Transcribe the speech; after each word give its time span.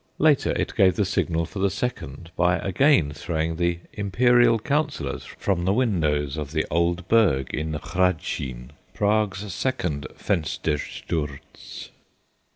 Later, 0.17 0.49
it 0.55 0.73
gave 0.75 0.95
the 0.95 1.05
signal 1.05 1.45
for 1.45 1.59
the 1.59 1.69
second 1.69 2.31
by 2.35 2.55
again 2.57 3.11
throwing 3.13 3.57
the 3.57 3.81
Imperial 3.93 4.57
councillors 4.57 5.25
from 5.25 5.63
the 5.65 5.73
windows 5.73 6.37
of 6.37 6.53
the 6.53 6.65
old 6.71 7.07
Burg 7.07 7.53
in 7.53 7.71
the 7.71 7.77
Hradschin 7.77 8.71
Prague's 8.95 9.53
second 9.53 10.07
"Fenstersturz." 10.15 11.89